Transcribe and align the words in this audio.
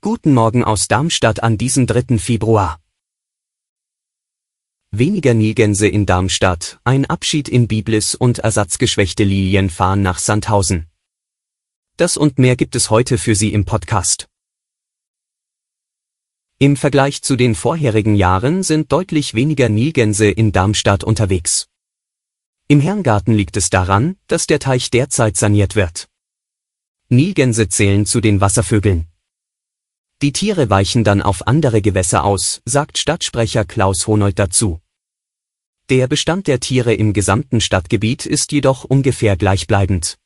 Guten 0.00 0.34
Morgen 0.34 0.62
aus 0.62 0.86
Darmstadt 0.86 1.42
an 1.42 1.58
diesem 1.58 1.88
3. 1.88 2.18
Februar. 2.18 2.80
Weniger 4.92 5.34
Nilgänse 5.34 5.88
in 5.88 6.06
Darmstadt, 6.06 6.78
ein 6.84 7.06
Abschied 7.06 7.48
in 7.48 7.66
Biblis 7.66 8.14
und 8.14 8.38
ersatzgeschwächte 8.38 9.24
Lilien 9.24 9.68
fahren 9.68 10.02
nach 10.02 10.20
Sandhausen. 10.20 10.86
Das 11.96 12.16
und 12.16 12.38
mehr 12.38 12.54
gibt 12.54 12.76
es 12.76 12.88
heute 12.88 13.18
für 13.18 13.34
Sie 13.34 13.52
im 13.52 13.64
Podcast. 13.64 14.28
Im 16.60 16.76
Vergleich 16.76 17.22
zu 17.22 17.34
den 17.34 17.56
vorherigen 17.56 18.14
Jahren 18.14 18.62
sind 18.62 18.92
deutlich 18.92 19.34
weniger 19.34 19.68
Nilgänse 19.68 20.30
in 20.30 20.52
Darmstadt 20.52 21.02
unterwegs. 21.02 21.66
Im 22.68 22.80
Herrengarten 22.80 23.34
liegt 23.34 23.56
es 23.56 23.70
daran, 23.70 24.16
dass 24.28 24.46
der 24.46 24.60
Teich 24.60 24.90
derzeit 24.90 25.36
saniert 25.36 25.74
wird. 25.74 26.09
Nilgänse 27.12 27.68
zählen 27.68 28.06
zu 28.06 28.20
den 28.20 28.40
Wasservögeln. 28.40 29.08
Die 30.22 30.32
Tiere 30.32 30.70
weichen 30.70 31.02
dann 31.02 31.22
auf 31.22 31.44
andere 31.48 31.82
Gewässer 31.82 32.22
aus, 32.22 32.62
sagt 32.64 32.98
Stadtsprecher 32.98 33.64
Klaus 33.64 34.06
Honold 34.06 34.38
dazu. 34.38 34.80
Der 35.88 36.06
Bestand 36.06 36.46
der 36.46 36.60
Tiere 36.60 36.94
im 36.94 37.12
gesamten 37.12 37.60
Stadtgebiet 37.60 38.26
ist 38.26 38.52
jedoch 38.52 38.84
ungefähr 38.84 39.36
gleichbleibend. 39.36 40.18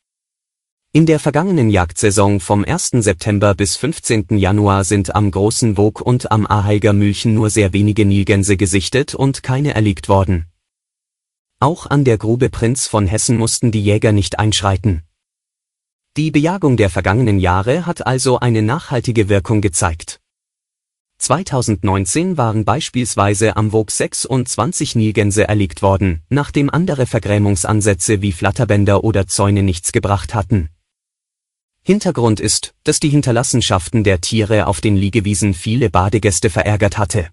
In 0.92 1.06
der 1.06 1.18
vergangenen 1.20 1.70
Jagdsaison 1.70 2.38
vom 2.38 2.66
1. 2.66 2.90
September 2.98 3.54
bis 3.54 3.76
15. 3.76 4.36
Januar 4.36 4.84
sind 4.84 5.14
am 5.14 5.30
Großen 5.30 5.78
Wog 5.78 6.02
und 6.02 6.30
am 6.30 6.46
Aheiger 6.46 6.92
Mühlchen 6.92 7.32
nur 7.32 7.48
sehr 7.48 7.72
wenige 7.72 8.04
Nilgänse 8.04 8.58
gesichtet 8.58 9.14
und 9.14 9.42
keine 9.42 9.72
erlegt 9.72 10.10
worden. 10.10 10.48
Auch 11.60 11.86
an 11.86 12.04
der 12.04 12.18
Grube 12.18 12.50
Prinz 12.50 12.86
von 12.86 13.06
Hessen 13.06 13.38
mussten 13.38 13.72
die 13.72 13.82
Jäger 13.82 14.12
nicht 14.12 14.38
einschreiten. 14.38 15.02
Die 16.16 16.30
Bejagung 16.30 16.76
der 16.76 16.90
vergangenen 16.90 17.40
Jahre 17.40 17.86
hat 17.86 18.06
also 18.06 18.38
eine 18.38 18.62
nachhaltige 18.62 19.28
Wirkung 19.28 19.60
gezeigt. 19.60 20.20
2019 21.18 22.36
waren 22.36 22.64
beispielsweise 22.64 23.56
am 23.56 23.72
Wog 23.72 23.90
26 23.90 24.94
Nilgänse 24.94 25.48
erlegt 25.48 25.82
worden, 25.82 26.22
nachdem 26.28 26.70
andere 26.70 27.06
Vergrämungsansätze 27.06 28.22
wie 28.22 28.30
Flatterbänder 28.30 29.02
oder 29.02 29.26
Zäune 29.26 29.64
nichts 29.64 29.90
gebracht 29.90 30.34
hatten. 30.34 30.68
Hintergrund 31.82 32.38
ist, 32.38 32.74
dass 32.84 33.00
die 33.00 33.08
Hinterlassenschaften 33.08 34.04
der 34.04 34.20
Tiere 34.20 34.68
auf 34.68 34.80
den 34.80 34.96
Liegewiesen 34.96 35.52
viele 35.52 35.90
Badegäste 35.90 36.48
verärgert 36.48 36.96
hatte. 36.96 37.30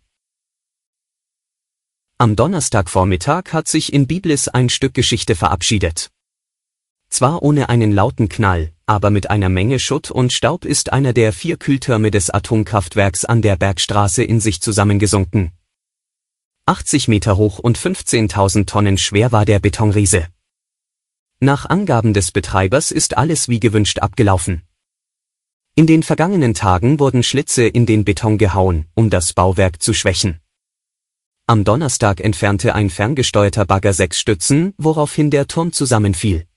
Am 2.18 2.36
Donnerstagvormittag 2.36 3.54
hat 3.54 3.68
sich 3.68 3.94
in 3.94 4.08
Biblis 4.08 4.48
ein 4.48 4.70
Stück 4.70 4.96
Geschichte 4.96 5.36
verabschiedet. 5.36 6.10
Zwar 7.12 7.44
ohne 7.44 7.68
einen 7.68 7.92
lauten 7.92 8.30
Knall, 8.30 8.72
aber 8.86 9.10
mit 9.10 9.30
einer 9.30 9.50
Menge 9.50 9.80
Schutt 9.80 10.10
und 10.10 10.32
Staub 10.32 10.64
ist 10.64 10.94
einer 10.94 11.12
der 11.12 11.34
vier 11.34 11.58
Kühltürme 11.58 12.10
des 12.10 12.30
Atomkraftwerks 12.30 13.26
an 13.26 13.42
der 13.42 13.58
Bergstraße 13.58 14.24
in 14.24 14.40
sich 14.40 14.62
zusammengesunken. 14.62 15.52
80 16.68 17.10
Meter 17.10 17.36
hoch 17.36 17.60
und 17.60 17.78
15.000 17.78 18.66
Tonnen 18.66 18.98
schwer 18.98 19.34
war 19.34 19.44
der 19.44 19.60
Betonriese. 19.60 20.28
Nach 21.42 21.66
Angaben 21.66 22.14
des 22.14 22.32
Betreibers 22.32 22.92
ist 22.92 23.18
alles 23.18 23.50
wie 23.50 23.60
gewünscht 23.60 24.00
abgelaufen. 24.00 24.62
In 25.76 25.88
den 25.88 26.04
vergangenen 26.04 26.54
Tagen 26.54 27.00
wurden 27.00 27.24
Schlitze 27.24 27.68
in 27.68 27.86
den 27.86 28.06
Beton 28.06 28.38
gehauen, 28.38 28.86
um 28.94 29.10
das 29.10 29.34
Bauwerk 29.34 29.82
zu 29.82 29.94
schwächen. 29.94 30.40
Am 31.46 31.66
Donnerstag 31.66 32.22
entfernte 32.22 32.74
ein 32.74 32.90
ferngesteuerter 32.90 33.66
Bagger 33.66 33.92
sechs 33.92 34.18
Stützen, 34.18 34.74
woraufhin 34.78 35.30
der 35.30 35.48
Turm 35.48 35.74
zusammenfiel. 35.74 36.48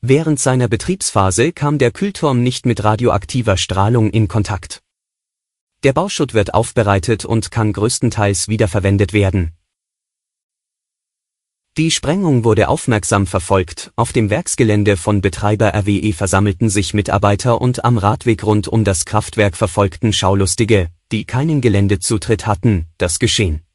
Während 0.00 0.38
seiner 0.38 0.68
Betriebsphase 0.68 1.52
kam 1.52 1.78
der 1.78 1.90
Kühlturm 1.90 2.42
nicht 2.42 2.66
mit 2.66 2.84
radioaktiver 2.84 3.56
Strahlung 3.56 4.10
in 4.10 4.28
Kontakt. 4.28 4.82
Der 5.82 5.92
Bauschutt 5.92 6.34
wird 6.34 6.54
aufbereitet 6.54 7.24
und 7.24 7.50
kann 7.50 7.72
größtenteils 7.72 8.48
wiederverwendet 8.48 9.12
werden. 9.12 9.52
Die 11.76 11.90
Sprengung 11.90 12.44
wurde 12.44 12.68
aufmerksam 12.68 13.26
verfolgt, 13.26 13.92
auf 13.96 14.12
dem 14.12 14.30
Werksgelände 14.30 14.96
von 14.96 15.20
Betreiber 15.20 15.74
RWE 15.74 16.14
versammelten 16.14 16.70
sich 16.70 16.94
Mitarbeiter 16.94 17.60
und 17.60 17.84
am 17.84 17.98
Radweg 17.98 18.44
rund 18.44 18.66
um 18.66 18.82
das 18.82 19.04
Kraftwerk 19.04 19.56
verfolgten 19.56 20.14
Schaulustige, 20.14 20.88
die 21.12 21.26
keinen 21.26 21.60
Geländezutritt 21.60 22.46
hatten, 22.46 22.86
das 22.96 23.18
Geschehen. 23.18 23.65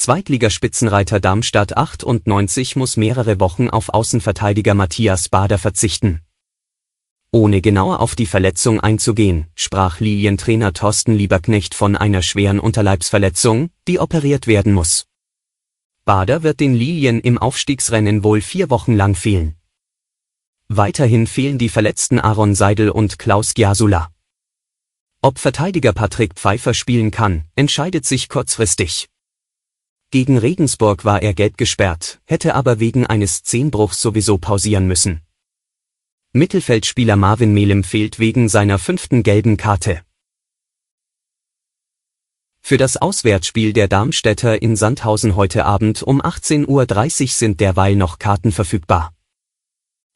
Zweitligaspitzenreiter 0.00 1.20
Darmstadt 1.20 1.76
98 1.76 2.74
muss 2.74 2.96
mehrere 2.96 3.38
Wochen 3.38 3.68
auf 3.68 3.90
Außenverteidiger 3.90 4.72
Matthias 4.72 5.28
Bader 5.28 5.58
verzichten. 5.58 6.22
Ohne 7.32 7.60
genauer 7.60 8.00
auf 8.00 8.14
die 8.14 8.24
Verletzung 8.24 8.80
einzugehen, 8.80 9.48
sprach 9.54 10.00
Lilientrainer 10.00 10.72
Thorsten 10.72 11.12
Lieberknecht 11.12 11.74
von 11.74 11.96
einer 11.96 12.22
schweren 12.22 12.60
Unterleibsverletzung, 12.60 13.68
die 13.86 13.98
operiert 13.98 14.46
werden 14.46 14.72
muss. 14.72 15.04
Bader 16.06 16.42
wird 16.42 16.60
den 16.60 16.74
Lilien 16.74 17.20
im 17.20 17.36
Aufstiegsrennen 17.36 18.24
wohl 18.24 18.40
vier 18.40 18.70
Wochen 18.70 18.94
lang 18.94 19.14
fehlen. 19.14 19.56
Weiterhin 20.68 21.26
fehlen 21.26 21.58
die 21.58 21.68
verletzten 21.68 22.18
Aaron 22.18 22.54
Seidel 22.54 22.88
und 22.88 23.18
Klaus 23.18 23.52
Giasula. 23.52 24.08
Ob 25.20 25.38
Verteidiger 25.38 25.92
Patrick 25.92 26.36
Pfeiffer 26.36 26.72
spielen 26.72 27.10
kann, 27.10 27.44
entscheidet 27.54 28.06
sich 28.06 28.30
kurzfristig. 28.30 29.10
Gegen 30.12 30.38
Regensburg 30.38 31.04
war 31.04 31.22
er 31.22 31.34
gelb 31.34 31.56
gesperrt, 31.56 32.20
hätte 32.24 32.56
aber 32.56 32.80
wegen 32.80 33.06
eines 33.06 33.44
Zehnbruchs 33.44 34.02
sowieso 34.02 34.38
pausieren 34.38 34.88
müssen. 34.88 35.20
Mittelfeldspieler 36.32 37.14
Marvin 37.14 37.54
Melem 37.54 37.84
fehlt 37.84 38.18
wegen 38.18 38.48
seiner 38.48 38.80
fünften 38.80 39.22
gelben 39.22 39.56
Karte. 39.56 40.02
Für 42.60 42.76
das 42.76 42.96
Auswärtsspiel 42.96 43.72
der 43.72 43.86
Darmstädter 43.86 44.60
in 44.60 44.74
Sandhausen 44.74 45.36
heute 45.36 45.64
Abend 45.64 46.02
um 46.02 46.20
18.30 46.20 46.66
Uhr 47.22 47.28
sind 47.28 47.60
derweil 47.60 47.94
noch 47.94 48.18
Karten 48.18 48.50
verfügbar. 48.50 49.14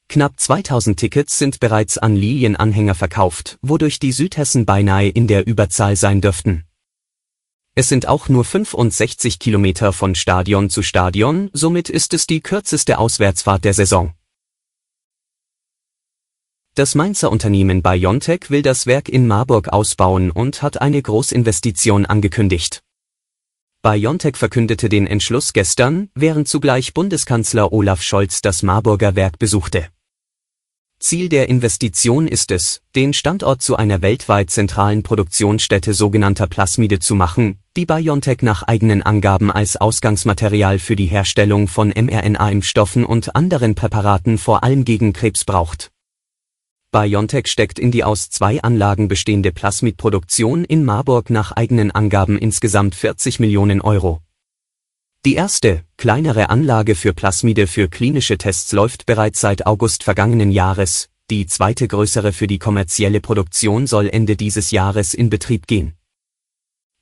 Knapp 0.09 0.41
2000 0.41 0.99
Tickets 0.99 1.39
sind 1.39 1.61
bereits 1.61 1.99
an 1.99 2.17
Lilienanhänger 2.17 2.97
verkauft, 2.97 3.59
wodurch 3.63 4.01
die 4.01 4.13
Südhessen 4.13 4.67
beinahe 4.67 5.09
in 5.09 5.29
der 5.29 5.47
Überzahl 5.47 5.95
sein 5.95 6.21
dürften. 6.21 6.65
Es 7.77 7.89
sind 7.89 8.07
auch 8.07 8.29
nur 8.29 8.45
65 8.45 9.41
Kilometer 9.41 9.93
von 9.93 10.15
Stadion 10.15 10.71
zu 10.71 10.83
Stadion, 10.83 11.51
somit 11.53 11.89
ist 11.91 12.15
es 12.15 12.29
die 12.29 12.41
kürzeste 12.41 12.99
Auswärtsfahrt 12.99 13.65
der 13.65 13.75
Saison. 13.75 14.15
Das 16.77 16.95
Mainzer 16.95 17.33
Unternehmen 17.33 17.83
BioNTech 17.83 18.51
will 18.51 18.63
das 18.63 18.87
Werk 18.87 19.09
in 19.09 19.27
Marburg 19.27 19.69
ausbauen 19.69 20.31
und 20.31 20.63
hat 20.63 20.81
eine 20.81 21.03
Großinvestition 21.03 22.07
angekündigt. 22.07 22.81
BioNTech 23.83 24.37
verkündete 24.37 24.89
den 24.89 25.09
Entschluss 25.09 25.53
gestern, 25.53 26.11
während 26.15 26.47
zugleich 26.47 26.95
Bundeskanzler 26.95 27.73
Olaf 27.73 28.03
Scholz 28.03 28.41
das 28.41 28.63
Marburger 28.63 29.17
Werk 29.17 29.41
besuchte. 29.41 29.89
Ziel 31.05 31.29
der 31.29 31.51
Investition 31.51 32.27
ist 32.27 32.51
es, 32.51 32.81
den 32.97 33.13
Standort 33.13 33.61
zu 33.61 33.77
einer 33.77 34.01
weltweit 34.01 34.49
zentralen 34.49 35.03
Produktionsstätte 35.03 35.93
sogenannter 35.93 36.47
Plasmide 36.47 36.99
zu 36.99 37.15
machen, 37.15 37.59
die 37.77 37.85
BioNTech 37.85 38.39
nach 38.41 38.63
eigenen 38.63 39.03
Angaben 39.03 39.51
als 39.51 39.77
Ausgangsmaterial 39.77 40.79
für 40.79 40.97
die 40.97 41.05
Herstellung 41.05 41.69
von 41.69 41.91
mRNA-Impfstoffen 41.91 43.05
und 43.05 43.37
anderen 43.37 43.75
Präparaten 43.75 44.39
vor 44.39 44.65
allem 44.65 44.87
gegen 44.87 45.13
Krebs 45.13 45.45
braucht. 45.45 45.91
BioNTech 46.91 47.49
steckt 47.49 47.79
in 47.79 47.91
die 47.91 48.03
aus 48.03 48.31
zwei 48.31 48.63
Anlagen 48.63 49.07
bestehende 49.07 49.53
Plasmidproduktion 49.53 50.65
in 50.65 50.87
Marburg 50.87 51.29
nach 51.29 51.53
eigenen 51.53 51.91
Angaben 51.91 52.39
insgesamt 52.39 52.95
40 52.95 53.41
Millionen 53.41 53.83
Euro. 53.83 54.23
Die 55.25 55.37
erste, 55.37 55.85
kleinere 55.97 56.51
Anlage 56.51 56.95
für 56.95 57.15
Plasmide 57.15 57.67
für 57.67 57.89
klinische 57.89 58.37
Tests 58.37 58.73
läuft 58.73 59.07
bereits 59.07 59.41
seit 59.41 59.67
August 59.67 60.03
vergangenen 60.03 60.51
Jahres, 60.51 61.09
die 61.31 61.47
zweite 61.47 61.89
größere 61.89 62.35
für 62.35 62.47
die 62.47 62.59
kommerzielle 62.59 63.23
Produktion 63.23 63.87
soll 63.87 64.11
Ende 64.11 64.37
dieses 64.37 64.71
Jahres 64.71 65.15
in 65.15 65.31
Betrieb 65.31 65.67
gehen. 65.67 65.95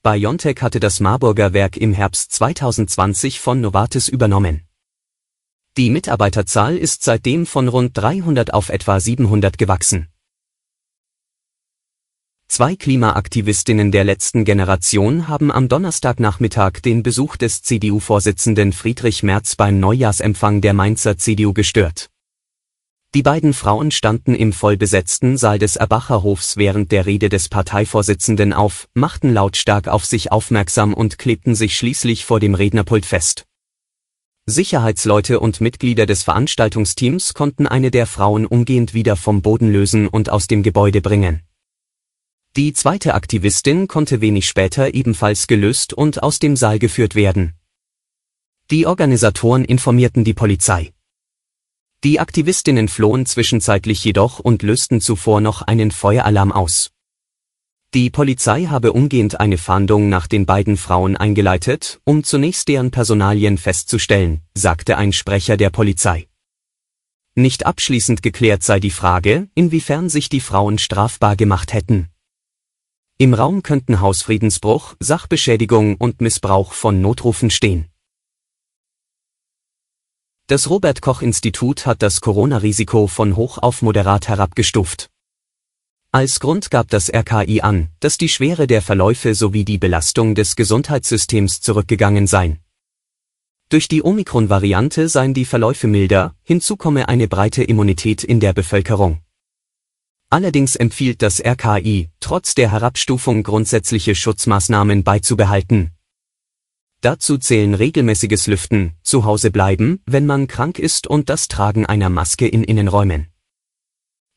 BioNTech 0.05 0.63
hatte 0.63 0.79
das 0.79 1.01
Marburger 1.01 1.53
Werk 1.53 1.77
im 1.77 1.93
Herbst 1.93 2.31
2020 2.31 3.41
von 3.41 3.61
Novartis 3.61 4.07
übernommen. 4.07 4.69
Die 5.77 5.91
Mitarbeiterzahl 5.91 6.77
ist 6.77 7.03
seitdem 7.03 7.45
von 7.45 7.67
rund 7.67 7.99
300 7.99 8.55
auf 8.55 8.69
etwa 8.69 9.01
700 9.01 9.59
gewachsen. 9.59 10.12
Zwei 12.55 12.77
Klimaaktivistinnen 12.77 13.93
der 13.93 14.05
letzten 14.05 14.45
Generation 14.45 15.27
haben 15.27 15.51
am 15.51 15.69
Donnerstagnachmittag 15.69 16.83
den 16.85 17.03
Besuch 17.03 17.39
des 17.39 17.63
CDU-Vorsitzenden 17.63 18.75
Friedrich 18.75 19.23
Merz 19.23 19.57
beim 19.57 19.81
Neujahrsempfang 19.81 20.61
der 20.61 20.75
Mainzer 20.75 21.17
CDU 21.17 21.55
gestört. 21.55 22.11
Die 23.15 23.23
beiden 23.23 23.55
Frauen 23.55 23.91
standen 23.91 24.35
im 24.35 24.53
vollbesetzten 24.53 25.39
Saal 25.39 25.59
des 25.59 25.77
Erbacherhofs 25.77 26.59
während 26.59 26.93
der 26.93 27.07
Rede 27.07 27.31
des 27.31 27.49
Parteivorsitzenden 27.49 28.53
auf, 28.53 28.87
machten 28.93 29.33
lautstark 29.33 29.89
auf 29.89 30.05
sich 30.05 30.31
aufmerksam 30.31 30.93
und 30.93 31.17
klebten 31.17 31.55
sich 31.55 31.75
schließlich 31.75 32.27
vor 32.27 32.39
dem 32.39 32.55
Rednerpult 32.55 33.07
fest. 33.07 33.47
Sicherheitsleute 34.45 35.41
und 35.41 35.63
Mitglieder 35.63 36.05
des 36.05 36.23
Veranstaltungsteams 36.23 37.33
konnten 37.33 37.67
eine 37.67 37.91
der 37.91 38.07
Frauen 38.07 38.45
umgehend 38.45 38.93
wieder 38.93 39.17
vom 39.17 39.41
Boden 39.41 39.73
lösen 39.73 40.07
und 40.07 40.29
aus 40.29 40.49
dem 40.49 40.63
Gebäude 40.63 41.01
bringen. 41.01 41.41
Die 42.55 42.75
zweite 42.75 43.15
Aktivistin 43.15 43.89
konnte 43.89 44.21
wenig 44.21 44.47
später 44.47 44.93
ebenfalls 44.93 45.47
gelöst 45.47 45.95
und 45.95 46.23
aus 46.23 46.39
dem 46.39 46.55
Saal 46.55 46.79
geführt 46.79 47.15
werden. 47.15 47.55
Die 48.71 48.87
Organisatoren 48.87 49.65
informierten 49.65 50.23
die 50.23 50.35
Polizei. 50.35 50.93
Die 52.05 52.21
Aktivistinnen 52.21 52.89
flohen 52.89 53.25
zwischenzeitlich 53.25 54.05
jedoch 54.05 54.39
und 54.39 54.63
lösten 54.63 55.01
zuvor 55.01 55.41
noch 55.41 55.63
einen 55.63 55.91
Feueralarm 55.91 56.53
aus. 56.53 56.91
Die 57.95 58.11
Polizei 58.11 58.67
habe 58.67 58.93
umgehend 58.93 59.41
eine 59.41 59.57
Fahndung 59.57 60.11
nach 60.11 60.27
den 60.27 60.45
beiden 60.45 60.77
Frauen 60.77 61.17
eingeleitet, 61.17 62.03
um 62.05 62.23
zunächst 62.23 62.69
deren 62.69 62.91
Personalien 62.91 63.57
festzustellen, 63.57 64.43
sagte 64.55 64.99
ein 64.99 65.15
Sprecher 65.15 65.57
der 65.57 65.71
Polizei. 65.71 66.29
Nicht 67.35 67.65
abschließend 67.65 68.23
geklärt 68.23 68.63
sei 68.63 68.79
die 68.79 68.91
Frage, 68.91 69.49
inwiefern 69.55 70.11
sich 70.11 70.29
die 70.29 70.41
Frauen 70.41 70.77
strafbar 70.77 71.35
gemacht 71.37 71.73
hätten. 71.73 72.12
Im 73.23 73.35
Raum 73.35 73.63
könnten 73.63 74.01
Hausfriedensbruch, 74.01 74.97
Sachbeschädigung 74.99 75.95
und 75.95 76.21
Missbrauch 76.21 76.73
von 76.73 77.01
Notrufen 77.01 77.51
stehen. 77.51 77.87
Das 80.49 80.69
Robert 80.69 81.03
Koch 81.03 81.23
Institut 81.23 81.87
hat 81.87 82.03
das 82.03 82.21
Corona-Risiko 82.21 83.07
von 83.07 83.37
hoch 83.37 83.59
auf 83.59 83.81
moderat 83.81 84.27
herabgestuft. 84.27 85.09
Als 86.11 86.41
Grund 86.41 86.73
gab 86.73 86.89
das 86.89 87.15
RKI 87.15 87.61
an, 87.61 87.91
dass 88.01 88.19
die 88.19 88.29
Schwere 88.29 88.67
der 88.67 88.83
Verläufe 88.83 89.37
sowie 89.37 89.65
die 89.65 89.79
Belastung 89.79 90.35
des 90.35 90.57
Gesundheitssystems 90.57 91.61
zurückgegangen 91.61 92.27
seien. 92.27 92.59
Durch 93.69 93.87
die 93.87 94.03
Omikron-Variante 94.03 95.09
seien 95.09 95.33
die 95.33 95.45
Verläufe 95.45 95.87
milder, 95.87 96.35
hinzu 96.43 96.77
komme 96.77 97.09
eine 97.09 97.29
breite 97.29 97.63
Immunität 97.63 98.25
in 98.25 98.41
der 98.41 98.53
Bevölkerung. 98.53 99.23
Allerdings 100.33 100.77
empfiehlt 100.77 101.21
das 101.21 101.41
RKI, 101.45 102.09
trotz 102.19 102.55
der 102.55 102.73
Herabstufung 102.73 103.43
grundsätzliche 103.43 104.15
Schutzmaßnahmen 104.15 105.05
beizubehalten, 105.05 105.93
Dazu 107.03 107.37
zählen 107.37 107.75
regelmäßiges 107.75 108.47
Lüften, 108.47 108.93
zu 109.03 109.25
Hause 109.25 109.51
bleiben, 109.51 110.01
wenn 110.07 110.25
man 110.25 110.47
krank 110.47 110.79
ist 110.79 111.09
und 111.09 111.29
das 111.29 111.49
Tragen 111.49 111.85
einer 111.85 112.09
Maske 112.09 112.47
in 112.47 112.63
Innenräumen. 112.63 113.27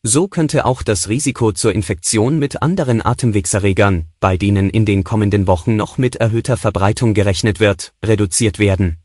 So 0.01 0.27
könnte 0.27 0.65
auch 0.65 0.81
das 0.81 1.07
Risiko 1.07 1.51
zur 1.51 1.75
Infektion 1.75 2.39
mit 2.39 2.63
anderen 2.63 3.06
Atemwegserregern, 3.06 4.06
bei 4.19 4.36
denen 4.36 4.71
in 4.71 4.86
den 4.88 5.03
kommenden 5.03 5.45
Wochen 5.45 5.75
noch 5.75 6.00
mit 6.00 6.15
erhöhter 6.15 6.57
Verbreitung 6.57 7.13
gerechnet 7.13 7.59
wird, 7.59 7.94
reduziert 8.03 8.57
werden. 8.57 8.97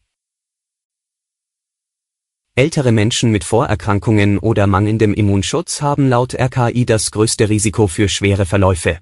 Ältere 2.60 2.92
Menschen 2.92 3.30
mit 3.30 3.42
Vorerkrankungen 3.42 4.38
oder 4.38 4.66
mangelndem 4.66 5.14
Immunschutz 5.14 5.80
haben 5.80 6.10
laut 6.10 6.34
RKI 6.34 6.84
das 6.84 7.10
größte 7.10 7.48
Risiko 7.48 7.86
für 7.86 8.10
schwere 8.10 8.44
Verläufe. 8.44 8.98